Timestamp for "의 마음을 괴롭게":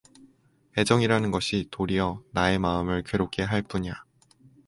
2.49-3.43